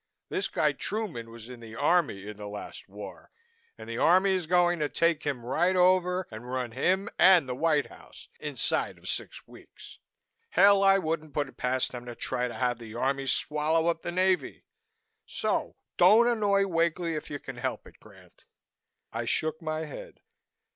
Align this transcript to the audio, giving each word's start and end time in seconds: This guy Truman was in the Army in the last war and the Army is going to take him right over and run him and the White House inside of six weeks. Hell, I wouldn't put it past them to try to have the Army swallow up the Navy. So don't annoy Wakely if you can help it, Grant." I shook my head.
This 0.29 0.47
guy 0.47 0.71
Truman 0.71 1.29
was 1.29 1.47
in 1.47 1.59
the 1.59 1.75
Army 1.75 2.27
in 2.27 2.37
the 2.37 2.47
last 2.47 2.89
war 2.89 3.29
and 3.77 3.87
the 3.87 3.99
Army 3.99 4.31
is 4.31 4.47
going 4.47 4.79
to 4.79 4.89
take 4.89 5.21
him 5.27 5.45
right 5.45 5.75
over 5.75 6.27
and 6.31 6.49
run 6.49 6.71
him 6.71 7.07
and 7.19 7.47
the 7.47 7.53
White 7.53 7.85
House 7.85 8.27
inside 8.39 8.97
of 8.97 9.07
six 9.07 9.47
weeks. 9.47 9.99
Hell, 10.49 10.83
I 10.83 10.97
wouldn't 10.97 11.35
put 11.35 11.49
it 11.49 11.57
past 11.57 11.91
them 11.91 12.07
to 12.07 12.15
try 12.15 12.47
to 12.47 12.55
have 12.55 12.79
the 12.79 12.95
Army 12.95 13.27
swallow 13.27 13.89
up 13.89 14.01
the 14.01 14.11
Navy. 14.11 14.65
So 15.27 15.75
don't 15.97 16.25
annoy 16.27 16.65
Wakely 16.65 17.13
if 17.13 17.29
you 17.29 17.37
can 17.37 17.57
help 17.57 17.85
it, 17.85 17.99
Grant." 17.99 18.45
I 19.13 19.25
shook 19.25 19.61
my 19.61 19.85
head. 19.85 20.21